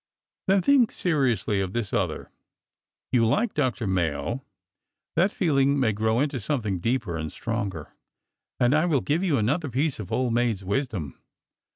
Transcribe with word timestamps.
"Then 0.47 0.63
think 0.63 0.91
seriously 0.91 1.61
of 1.61 1.73
this 1.73 1.93
other. 1.93 2.31
You 3.11 3.23
like 3.27 3.53
Dr. 3.53 3.85
Mayo. 3.85 4.43
That 5.15 5.29
feeling 5.31 5.79
may 5.79 5.91
grow 5.93 6.19
into 6.21 6.39
something 6.39 6.79
deeper 6.79 7.17
and 7.17 7.31
stronger. 7.31 7.93
And 8.59 8.73
I 8.73 8.85
will 8.87 9.01
give 9.01 9.21
you 9.23 9.37
another 9.37 9.69
piece 9.69 9.99
of 9.99 10.11
old 10.11 10.33
maid's 10.33 10.63
wisdom. 10.63 11.19